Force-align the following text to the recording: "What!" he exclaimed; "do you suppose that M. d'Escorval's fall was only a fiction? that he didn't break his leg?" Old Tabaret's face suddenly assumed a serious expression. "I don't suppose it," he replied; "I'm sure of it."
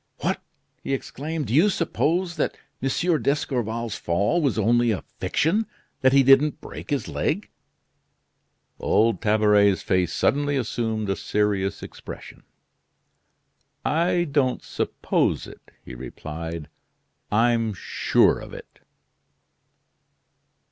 "What!" 0.21 0.41
he 0.83 0.95
exclaimed; 0.95 1.45
"do 1.45 1.53
you 1.53 1.69
suppose 1.69 2.35
that 2.37 2.57
M. 2.81 3.21
d'Escorval's 3.21 3.93
fall 3.93 4.41
was 4.41 4.57
only 4.57 4.89
a 4.89 5.03
fiction? 5.19 5.67
that 5.99 6.11
he 6.11 6.23
didn't 6.23 6.59
break 6.59 6.89
his 6.89 7.07
leg?" 7.07 7.51
Old 8.79 9.21
Tabaret's 9.21 9.83
face 9.83 10.11
suddenly 10.11 10.57
assumed 10.57 11.07
a 11.07 11.15
serious 11.15 11.83
expression. 11.83 12.41
"I 13.85 14.23
don't 14.23 14.63
suppose 14.63 15.45
it," 15.45 15.61
he 15.85 15.93
replied; 15.93 16.67
"I'm 17.31 17.71
sure 17.75 18.39
of 18.39 18.55
it." 18.55 18.79